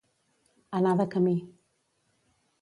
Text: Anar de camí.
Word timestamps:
Anar 0.79 0.93
de 1.01 1.07
camí. 1.17 1.35